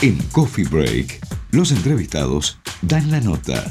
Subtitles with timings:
[0.00, 1.18] En Coffee Break,
[1.50, 3.64] los entrevistados dan la nota.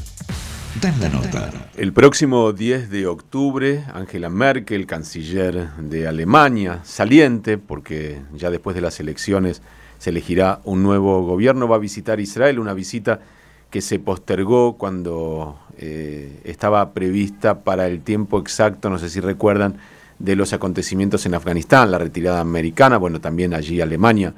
[0.81, 1.69] Dan la nota.
[1.77, 8.81] El próximo 10 de octubre, Angela Merkel, canciller de Alemania, saliente, porque ya después de
[8.81, 9.61] las elecciones
[9.99, 13.21] se elegirá un nuevo gobierno, va a visitar Israel, una visita
[13.69, 19.77] que se postergó cuando eh, estaba prevista para el tiempo exacto, no sé si recuerdan,
[20.19, 24.33] de los acontecimientos en Afganistán, la retirada americana, bueno, también allí Alemania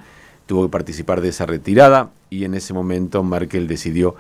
[0.50, 4.16] tuvo que participar de esa retirada y en ese momento Merkel decidió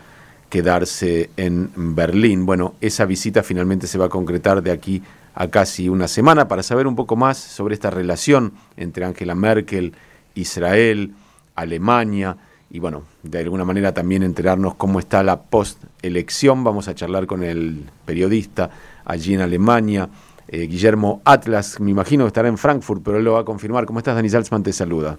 [0.51, 2.45] quedarse en Berlín.
[2.45, 5.01] Bueno, esa visita finalmente se va a concretar de aquí
[5.33, 9.95] a casi una semana para saber un poco más sobre esta relación entre Angela Merkel,
[10.35, 11.15] Israel,
[11.55, 12.37] Alemania
[12.69, 16.63] y bueno, de alguna manera también enterarnos cómo está la post-elección.
[16.63, 18.69] Vamos a charlar con el periodista
[19.03, 20.07] allí en Alemania,
[20.47, 23.87] eh, Guillermo Atlas, me imagino que estará en Frankfurt, pero él lo va a confirmar.
[23.87, 24.61] ¿Cómo estás, Dani Salzman?
[24.61, 25.17] Te saluda.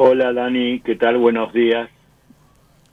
[0.00, 1.18] Hola, Dani, ¿qué tal?
[1.18, 1.90] Buenos días.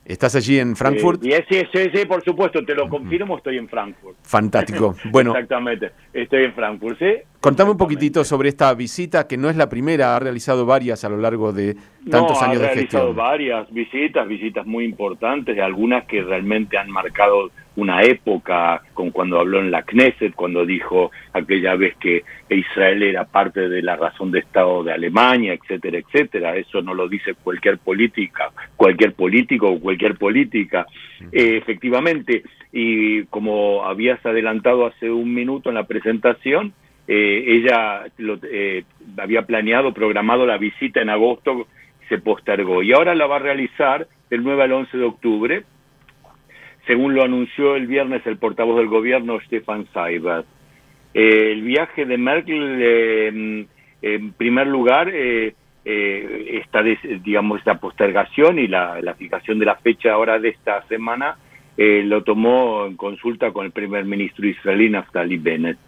[0.04, 1.24] ¿Estás allí en Frankfurt?
[1.24, 4.16] Eh, sí, sí, sí, por supuesto, te lo confirmo, estoy en Frankfurt.
[4.22, 4.96] Fantástico.
[5.12, 7.12] Bueno, exactamente, estoy en Frankfurt, ¿sí?
[7.38, 11.08] Contame un poquitito sobre esta visita, que no es la primera, ha realizado varias a
[11.08, 11.76] lo largo de
[12.10, 13.02] tantos años de gestión.
[13.02, 19.10] Ha realizado varias visitas, visitas muy importantes, algunas que realmente han marcado una época, con
[19.10, 23.96] cuando habló en la Knesset, cuando dijo aquella vez que Israel era parte de la
[23.96, 26.56] razón de Estado de Alemania, etcétera, etcétera.
[26.56, 30.86] Eso no lo dice cualquier política, cualquier político o cualquier política.
[31.32, 36.72] Eh, efectivamente, y como habías adelantado hace un minuto en la presentación,
[37.08, 38.84] eh, ella lo, eh,
[39.18, 41.68] había planeado, programado la visita en agosto,
[42.08, 45.64] se postergó y ahora la va a realizar del 9 al 11 de octubre
[46.86, 50.46] según lo anunció el viernes el portavoz del gobierno, Stefan Seibert.
[51.12, 53.66] Eh, el viaje de Merkel, eh,
[54.02, 60.38] en primer lugar, eh, esta, digamos, esta postergación y la, fijación de la fecha ahora
[60.38, 61.38] de esta semana
[61.78, 65.78] lo tomó en consulta con el primer ministro israelí Naftali Bennett.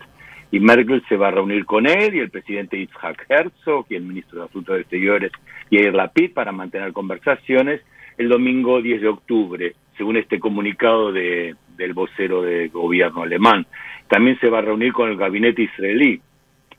[0.53, 4.03] Y Merkel se va a reunir con él y el presidente Yitzhak Herzog y el
[4.03, 5.32] ministro de Asuntos Exteriores
[5.70, 7.81] Yair Lapid para mantener conversaciones
[8.19, 13.66] el domingo 10 de octubre según este comunicado de, del vocero de gobierno alemán.
[14.09, 16.20] También se va a reunir con el gabinete israelí.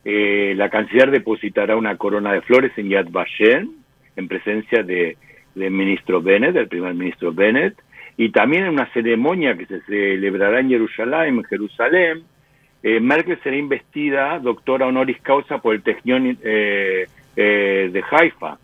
[0.04, 3.70] Eh, la canciller depositará una corona de flores en Yad Vashem,
[4.16, 5.18] en presencia de,
[5.54, 7.76] del ministro Bennett, del primer ministro Bennett,
[8.18, 12.24] y también en una ceremonia que se celebrará en Jerusalén, en Jerusalén,
[12.82, 18.58] eh, Merkel será investida doctora honoris causa por el Technion eh, de Haifa.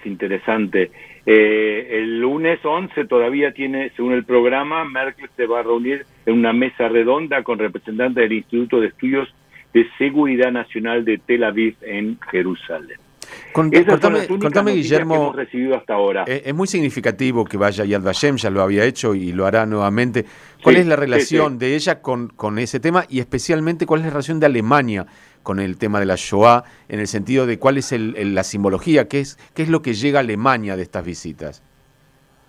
[0.00, 0.90] Es interesante.
[1.26, 6.34] Eh, el lunes 11 todavía tiene, según el programa, Merkel se va a reunir en
[6.34, 9.28] una mesa redonda con representantes del Instituto de Estudios
[9.74, 12.98] de Seguridad Nacional de Tel Aviv en Jerusalén.
[13.52, 16.24] contame, Guillermo, que hemos recibido hasta ahora.
[16.26, 19.66] Eh, es, muy significativo que vaya Yad Vashem, ya lo había hecho y lo hará
[19.66, 20.24] nuevamente.
[20.62, 24.10] ¿Cuál es la relación de ella con, con ese tema y especialmente cuál es la
[24.12, 25.06] relación de Alemania
[25.42, 29.08] con el tema de la Shoah, en el sentido de cuál es el, la simbología,
[29.08, 31.62] qué es, qué es lo que llega a Alemania de estas visitas.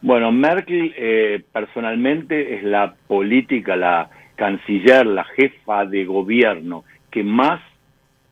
[0.02, 7.62] Bueno, Merkel eh, personalmente es la política, la canciller, la jefa de gobierno que más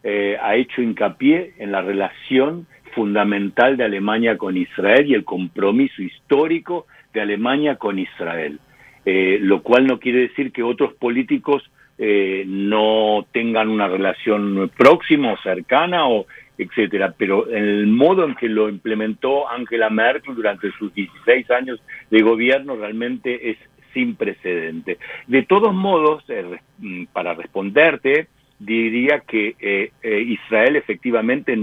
[0.04, 2.66] eh, ha hecho hincapié en la relación
[2.96, 8.60] fundamental de Alemania con Israel y el compromiso histórico de Alemania con Israel.
[9.06, 11.64] Eh, lo cual no quiere decir que otros políticos
[11.98, 16.28] eh, no tengan una relación próxima o cercana o
[16.58, 22.22] etcétera, pero el modo en que lo implementó Angela Merkel durante sus 16 años de
[22.22, 23.58] gobierno realmente es
[23.94, 24.98] sin precedente.
[25.28, 28.28] De todos modos, eh, mm, para responderte,
[28.60, 31.58] diría que eh, Israel efectivamente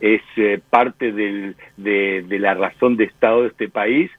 [0.00, 0.22] es
[0.68, 4.10] parte de, de la razón de Estado de este país,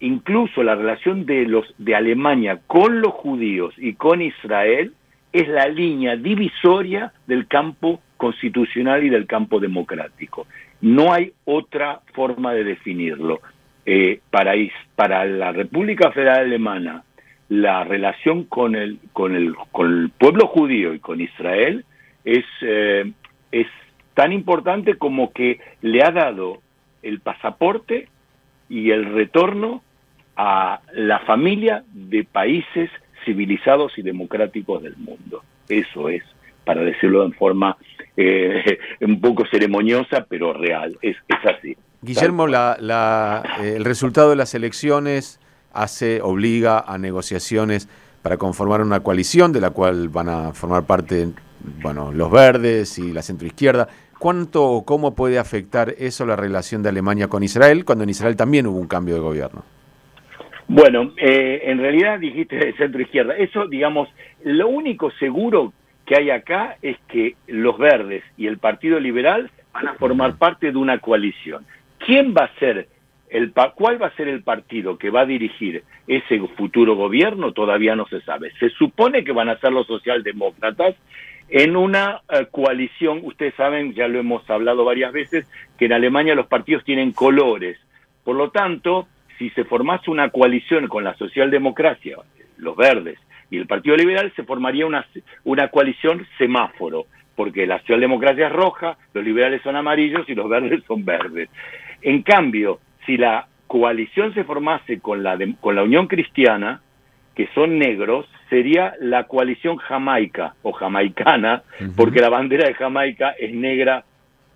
[0.00, 4.92] incluso la relación de los de Alemania con los judíos y con Israel
[5.32, 10.46] es la línea divisoria del campo constitucional y del campo democrático.
[10.80, 13.40] No hay otra forma de definirlo.
[13.88, 14.54] Eh, para,
[14.96, 17.04] para la República Federal Alemana,
[17.48, 21.84] la relación con el, con el, con el pueblo judío y con Israel
[22.24, 23.12] es, eh,
[23.52, 23.68] es
[24.14, 26.60] tan importante como que le ha dado
[27.02, 28.08] el pasaporte
[28.68, 29.82] y el retorno
[30.36, 32.90] a la familia de países
[33.24, 35.42] civilizados y democráticos del mundo.
[35.68, 36.22] Eso es,
[36.64, 37.76] para decirlo en forma
[38.16, 40.96] eh, un poco ceremoniosa, pero real.
[41.02, 41.76] Es, así.
[42.02, 45.40] Guillermo, la, eh, el resultado de las elecciones
[45.72, 47.88] hace, obliga a negociaciones
[48.22, 51.28] para conformar una coalición de la cual van a formar parte
[51.82, 53.88] bueno, los verdes y la centroizquierda.
[54.18, 58.34] ¿Cuánto o cómo puede afectar eso la relación de Alemania con Israel cuando en Israel
[58.36, 59.75] también hubo un cambio de gobierno?
[60.68, 63.36] Bueno, eh, en realidad dijiste de centro izquierda.
[63.36, 64.08] Eso, digamos,
[64.42, 65.72] lo único seguro
[66.04, 70.72] que hay acá es que los verdes y el Partido Liberal van a formar parte
[70.72, 71.66] de una coalición.
[71.98, 72.88] ¿Quién va a ser
[73.28, 77.52] el cuál va a ser el partido que va a dirigir ese futuro gobierno?
[77.52, 78.52] Todavía no se sabe.
[78.58, 80.94] Se supone que van a ser los socialdemócratas
[81.48, 83.20] en una eh, coalición.
[83.22, 85.48] Ustedes saben, ya lo hemos hablado varias veces,
[85.78, 87.78] que en Alemania los partidos tienen colores.
[88.24, 89.06] Por lo tanto,
[89.38, 92.18] si se formase una coalición con la socialdemocracia,
[92.58, 93.18] los verdes
[93.50, 95.06] y el Partido Liberal, se formaría una,
[95.44, 100.82] una coalición semáforo, porque la socialdemocracia es roja, los liberales son amarillos y los verdes
[100.84, 101.48] son verdes.
[102.02, 106.80] En cambio, si la coalición se formase con la, con la Unión Cristiana,
[107.34, 111.62] que son negros, sería la coalición jamaica o jamaicana,
[111.94, 114.04] porque la bandera de Jamaica es negra,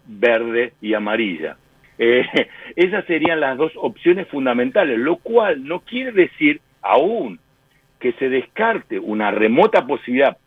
[0.06, 1.56] verde y amarilla.
[2.02, 2.26] Eh,
[2.76, 7.38] esas serían las dos opciones fundamentales, lo cual no quiere decir aún
[8.00, 10.38] que se descarte una remota posibilidad,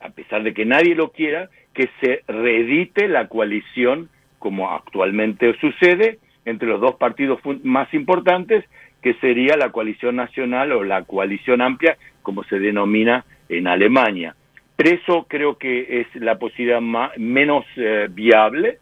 [0.00, 4.08] a pesar de que nadie lo quiera, que se reedite la coalición
[4.38, 8.64] como actualmente sucede entre los dos partidos más importantes,
[9.02, 14.34] que sería la coalición nacional o la coalición amplia, como se denomina en Alemania.
[14.76, 16.80] Pero eso creo que es la posibilidad
[17.16, 18.78] menos eh, viable,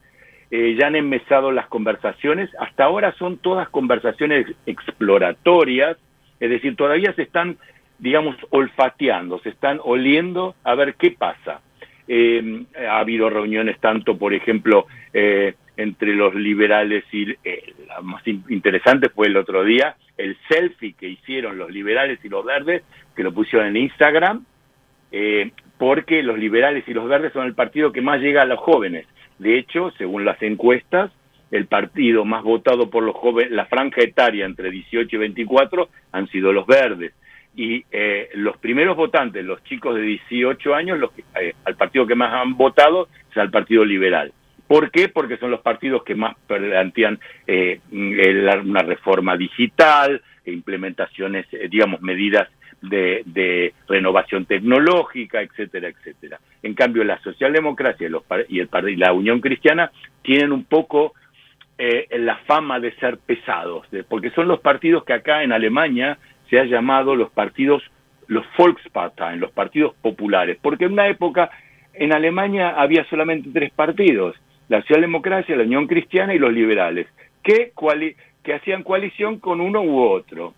[0.50, 5.98] eh, ya han empezado las conversaciones, hasta ahora son todas conversaciones exploratorias,
[6.40, 7.58] es decir, todavía se están,
[7.98, 11.60] digamos, olfateando, se están oliendo a ver qué pasa.
[12.06, 19.10] Eh, ha habido reuniones tanto, por ejemplo, eh, entre los liberales y la más interesante
[19.10, 22.82] fue el otro día, el selfie que hicieron los liberales y los verdes,
[23.14, 24.46] que lo pusieron en Instagram,
[25.76, 29.06] porque los liberales y los verdes son el partido que más llega a los jóvenes.
[29.38, 31.10] De hecho, según las encuestas,
[31.50, 36.28] el partido más votado por los jóvenes, la franja etaria entre 18 y 24, han
[36.28, 37.12] sido los verdes.
[37.56, 42.06] Y eh, los primeros votantes, los chicos de 18 años, los que, eh, al partido
[42.06, 44.32] que más han votado es al Partido Liberal.
[44.66, 45.08] ¿Por qué?
[45.08, 52.48] Porque son los partidos que más plantean eh, una reforma digital, implementaciones, digamos, medidas
[52.82, 56.38] de, renovación tecnológica, etcétera, etcétera.
[56.62, 59.90] En cambio, la socialdemocracia y, los, y, el, y la Unión Cristiana
[60.22, 61.14] tienen un poco
[61.78, 66.18] eh, la fama de ser pesados, porque son los partidos que acá en Alemania
[66.50, 67.82] se ha llamado los partidos,
[68.26, 71.50] los Volksparteien, los partidos populares, porque en una época
[71.94, 74.36] en Alemania había solamente tres partidos,
[74.68, 77.06] la socialdemocracia, la Unión Cristiana y los liberales,
[77.42, 77.72] que,
[78.42, 80.54] que hacían coalición con uno u otro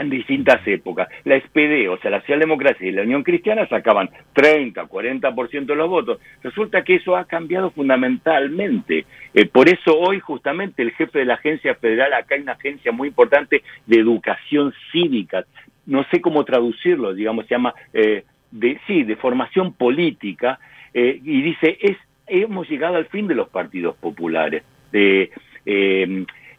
[0.00, 1.08] en distintas épocas.
[1.24, 5.88] La SPD, o sea, la socialdemocracia y la Unión Cristiana sacaban 30, 40% de los
[5.88, 6.18] votos.
[6.42, 9.06] Resulta que eso ha cambiado fundamentalmente.
[9.34, 12.92] Eh, por eso hoy justamente el jefe de la agencia federal, acá hay una agencia
[12.92, 15.44] muy importante de educación cívica,
[15.86, 20.58] no sé cómo traducirlo, digamos, se llama, eh, de, sí, de formación política,
[20.92, 21.96] eh, y dice, es,
[22.26, 24.62] hemos llegado al fin de los partidos populares.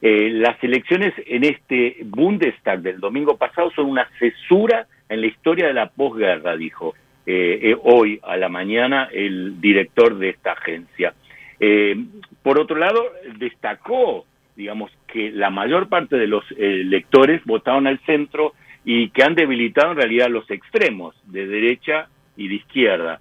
[0.01, 5.67] Eh, las elecciones en este Bundestag del domingo pasado son una cesura en la historia
[5.67, 11.13] de la posguerra, dijo eh, eh, hoy a la mañana el director de esta agencia.
[12.41, 13.03] por otro lado,
[13.37, 14.25] destacó,
[14.55, 18.53] digamos, que la mayor parte de los electores votaron al centro
[18.85, 23.19] y que han debilitado en realidad los extremos de derecha y de izquierda.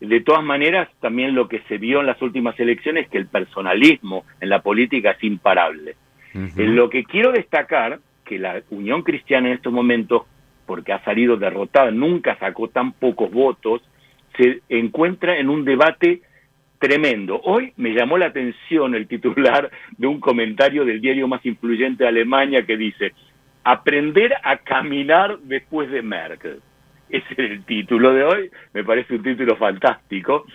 [0.00, 3.26] De todas maneras, también lo que se vio en las últimas elecciones es que el
[3.26, 5.94] personalismo en la política es imparable.
[6.56, 10.22] Lo que quiero destacar, que la Unión Cristiana en estos momentos,
[10.64, 13.82] porque ha salido derrotada, nunca sacó tan pocos votos,
[14.38, 16.22] se encuentra en un debate
[16.78, 17.38] tremendo.
[17.44, 22.08] Hoy me llamó la atención el titular de un comentario del diario más influyente de
[22.08, 23.12] Alemania que dice,
[23.64, 26.62] aprender a caminar después de Merkel
[27.10, 30.46] ese es el título de hoy, me parece un título fantástico,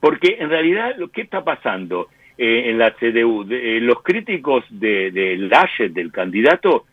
[0.00, 5.12] porque en realidad lo que está pasando eh, en la CDU, eh, los críticos del
[5.12, 6.86] de, del candidato,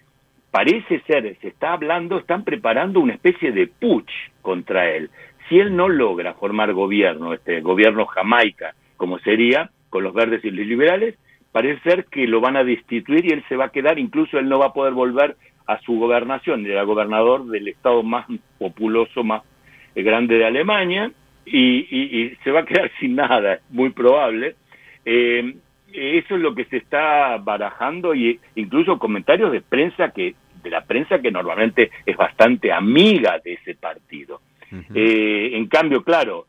[0.52, 4.12] parece ser, se está hablando, están preparando una especie de putsch
[4.42, 5.10] contra él.
[5.48, 10.52] Si él no logra formar gobierno, este gobierno jamaica, como sería, con los verdes y
[10.52, 11.16] los liberales,
[11.52, 14.48] parece ser que lo van a destituir y él se va a quedar, incluso él
[14.48, 15.36] no va a poder volver
[15.70, 18.26] a su gobernación, era gobernador del estado más
[18.58, 19.44] populoso, más
[19.94, 21.12] eh, grande de Alemania,
[21.46, 24.56] y, se va a quedar sin nada, muy probable.
[25.06, 25.54] Eh,
[25.94, 30.84] eso es lo que se está barajando y incluso comentarios de prensa que de la
[30.84, 34.42] prensa que normalmente es bastante amiga de ese partido.
[34.94, 36.46] Eh, en cambio, claro,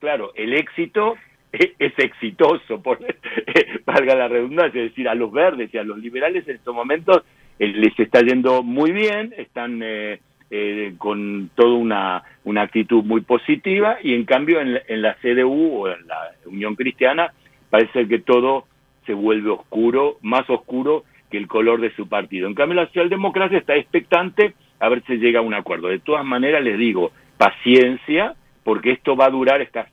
[0.00, 1.16] claro, el éxito
[1.52, 2.98] es, exitoso, por,
[3.86, 7.18] valga la redundancia, es decir, a los verdes y a los liberales en estos momentos
[7.18, 13.20] eh, les está yendo muy bien, están eh, eh, con toda una, una actitud muy
[13.20, 17.32] positiva y en cambio en, en la CDU o en la Unión Cristiana
[17.70, 18.66] parece que todo
[19.06, 22.46] se vuelve oscuro, más oscuro que el color de su partido.
[22.46, 25.88] En cambio la socialdemocracia está expectante a ver si llega a un acuerdo.
[25.88, 28.34] De todas maneras les digo, paciencia,
[28.64, 29.88] porque esto va a durar estas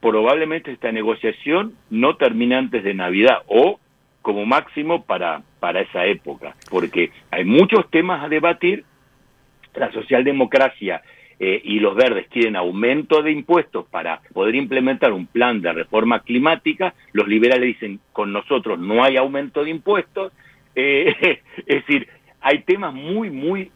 [0.00, 3.78] probablemente esta negociación no termine antes de Navidad o
[4.24, 8.82] como máximo para, para esa época, porque hay muchos temas a debatir,
[9.74, 11.02] la socialdemocracia
[11.38, 16.20] eh, y los verdes quieren aumento de impuestos para poder implementar un plan de reforma
[16.20, 20.32] climática, los liberales dicen con nosotros no hay aumento de impuestos,
[20.74, 21.14] eh,
[21.58, 22.08] es decir,
[22.40, 23.70] hay temas muy, muy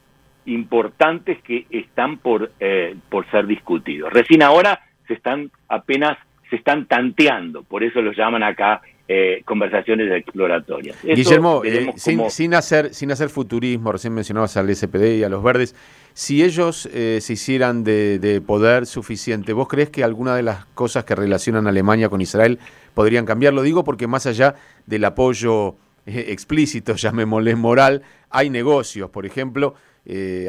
[0.47, 4.11] importantes que están por, eh, por ser discutidos.
[4.15, 6.17] Recién ahora se están apenas
[6.49, 10.95] se están tanteando, por eso los llaman acá eh, conversaciones exploratorias.
[11.03, 15.75] Guillermo, eh, sin, hacer, sin hacer futurismo, recién mencionabas al SPD y a los verdes,
[16.13, 21.05] si ellos eh, se hicieran de, poder suficiente, ¿vos crees que alguna de las cosas
[21.05, 22.59] que relacionan a Alemania con Israel
[22.93, 23.55] podrían cambiar?
[23.55, 29.09] Lo digo porque más allá del apoyo explícito, llamémosle moral, hay negocios.
[29.09, 29.75] Por ejemplo,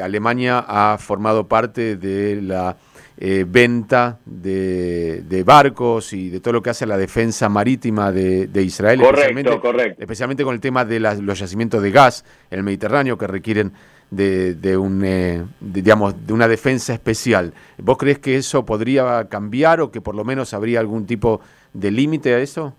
[0.02, 2.76] Alemania ha formado parte de la
[3.22, 8.48] eh, venta de, barcos y de todo lo que hace a la defensa marítima de,
[8.62, 9.60] Israel, especialmente,
[9.98, 13.72] especialmente con el tema de los yacimientos de gas en el Mediterráneo que requieren
[14.10, 17.52] de, un, eh, digamos, de una defensa especial.
[17.76, 21.42] ¿Vos crees que eso podría cambiar o que por lo menos habría algún tipo
[21.74, 22.74] de límite a eso?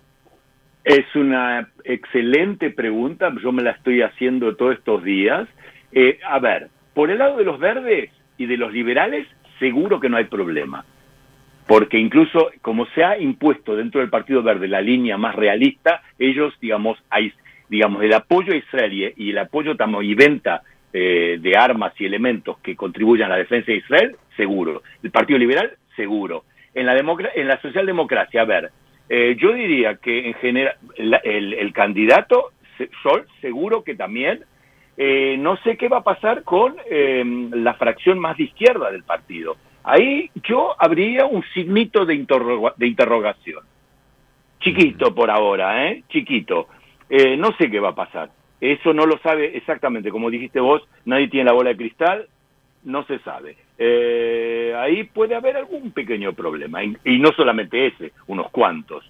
[0.82, 5.48] Es una excelente pregunta, yo me la estoy haciendo todos estos días.
[5.92, 9.26] Eh, a ver, por el lado de los verdes y de los liberales,
[9.58, 10.84] seguro que no hay problema.
[11.66, 16.54] Porque incluso como se ha impuesto dentro del Partido Verde la línea más realista, ellos,
[16.60, 17.32] digamos, hay,
[17.68, 22.58] digamos, el apoyo a Israel y, el apoyo y venta eh, de armas y elementos
[22.58, 24.82] que contribuyan a la defensa de Israel, seguro.
[25.02, 26.44] El Partido Liberal, seguro.
[26.74, 28.70] En la, en la socialdemocracia, a ver,
[29.08, 32.52] eh, yo diría que en general el, candidato,
[33.02, 34.44] Sol, seguro que también
[34.96, 39.04] eh, no sé qué va a pasar con em, la fracción más de izquierda del
[39.04, 39.56] partido.
[39.84, 42.14] Ahí yo habría un signito de,
[42.76, 43.64] de interrogación.
[44.60, 46.04] Chiquito por ahora, ¿eh?
[46.08, 46.68] Chiquito.
[47.08, 48.30] Eh, no sé qué va a pasar.
[48.60, 50.10] Eso no lo sabe exactamente.
[50.10, 52.28] Como dijiste vos, nadie tiene la bola de cristal,
[52.84, 53.56] no se sabe.
[53.76, 56.84] Eh, ahí puede haber algún pequeño problema.
[56.84, 59.04] Y, y, no solamente ese, unos cuantos.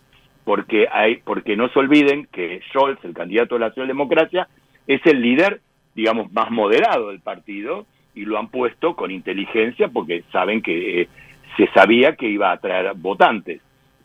[0.45, 4.49] Porque, hay, porque no se olviden que Scholz, el candidato de la socialdemocracia,
[4.87, 5.61] es el líder
[5.95, 11.09] digamos, más moderado del partido y lo han puesto con inteligencia porque saben que eh,
[11.57, 13.61] se sabía que iba a traer votantes,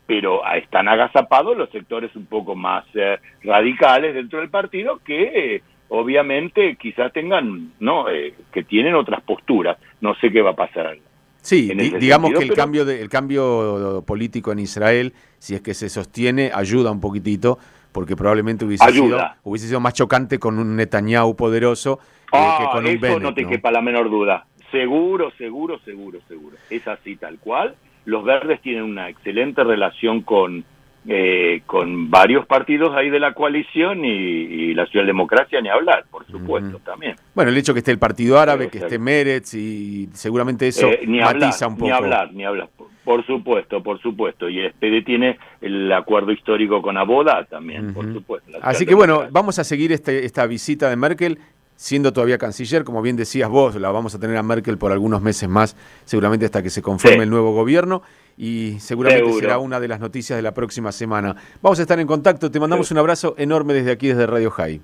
[0.06, 5.22] pero están agazapados los sectores un poco más eh, radicales dentro del partido que
[5.54, 8.06] eh, obviamente quizás tengan, no,
[8.52, 9.78] que tienen otras posturas.
[10.00, 10.98] No sé qué va a pasar.
[11.40, 15.88] Sí, digamos que el cambio de, el cambio político en Israel, si es que se
[15.88, 17.58] sostiene, ayuda un poquitito
[17.98, 21.96] porque probablemente hubiese sido, hubiese sido más chocante con un Netanyahu poderoso
[22.30, 24.46] que ah, con un eso no te quepa la menor duda.
[24.70, 26.56] Seguro, seguro, seguro, seguro.
[26.70, 27.74] Es así tal cual.
[28.04, 30.64] Los verdes tienen una excelente relación con,
[31.08, 36.78] eh, con varios partidos ahí de la coalición y, la socialdemocracia ni hablar, por supuesto,
[36.84, 37.16] también.
[37.34, 41.00] Bueno, el hecho que esté el Partido Árabe, que esté Meretz y seguramente eso eh,
[41.04, 41.86] matiza un poco.
[41.86, 42.68] Ni hablar, ni hablar.
[43.08, 44.50] Por supuesto, por supuesto.
[44.50, 48.58] Y el SPD tiene el acuerdo histórico con Aboda también, por supuesto.
[48.60, 51.38] Así que bueno, vamos a seguir este, esta visita de Merkel
[51.74, 55.22] siendo todavía canciller, como bien decías vos, la vamos a tener a Merkel por algunos
[55.22, 55.74] meses más,
[56.04, 58.02] seguramente hasta que se conforme el nuevo gobierno
[58.36, 61.34] y seguramente será una de las noticias de la próxima semana.
[61.62, 64.82] Vamos a estar en contacto, te mandamos un abrazo enorme desde aquí, desde Radio High.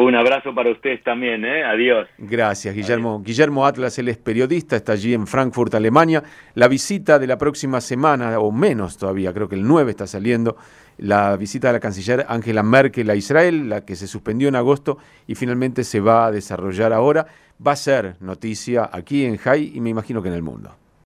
[0.00, 1.64] Un abrazo para ustedes también, ¿eh?
[1.64, 2.06] Adiós.
[2.18, 3.20] Gracias, Guillermo.
[3.20, 6.22] Guillermo Atlas, él es periodista, está allí en Frankfurt, Alemania.
[6.54, 10.56] La visita de la próxima semana, o menos todavía, creo que el 9 está saliendo,
[10.98, 14.98] la visita de la canciller Angela Merkel a Israel, la que se suspendió en agosto
[15.26, 17.26] y finalmente se va a desarrollar ahora,
[17.66, 20.76] va a ser noticia aquí en JAI y me imagino que en el mundo.